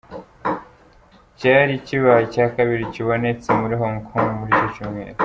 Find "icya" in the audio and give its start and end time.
2.27-2.45